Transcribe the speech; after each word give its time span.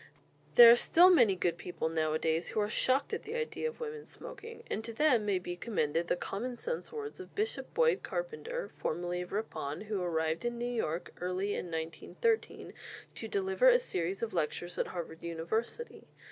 There 0.55 0.71
are 0.71 0.75
still 0.75 1.11
many 1.11 1.35
good 1.35 1.59
people 1.59 1.87
nowadays 1.87 2.47
who 2.47 2.59
are 2.59 2.71
shocked 2.71 3.13
at 3.13 3.21
the 3.21 3.35
idea 3.35 3.67
of 3.67 3.79
women 3.79 4.07
smoking; 4.07 4.63
and 4.65 4.83
to 4.83 4.91
them 4.91 5.27
may 5.27 5.37
be 5.37 5.55
commended 5.55 6.07
the 6.07 6.15
common 6.15 6.55
sense 6.57 6.91
words 6.91 7.19
of 7.19 7.35
Bishop 7.35 7.71
Boyd 7.75 8.01
Carpenter, 8.01 8.71
formerly 8.79 9.21
of 9.21 9.31
Ripon, 9.31 9.81
who 9.81 10.01
arrived 10.01 10.43
in 10.43 10.57
New 10.57 10.65
York 10.65 11.13
early 11.21 11.51
in 11.53 11.65
1913 11.67 12.73
to 13.13 13.27
deliver 13.27 13.69
a 13.69 13.77
series 13.77 14.23
of 14.23 14.33
lectures 14.33 14.79
at 14.79 14.87
Harvard 14.87 15.21
University. 15.21 16.07